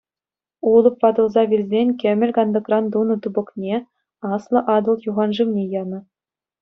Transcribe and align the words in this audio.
Улӑп 0.71 0.95
ватӑлса 1.01 1.43
вилсен 1.49 1.87
кӗмӗл 2.01 2.31
кантӑкран 2.37 2.85
тунӑ 2.93 3.15
тупӑкне 3.23 3.75
Аслӑ 4.33 4.59
Атӑл 4.75 4.97
юхан 5.09 5.31
шывне 5.35 5.63
янӑ. 5.81 5.99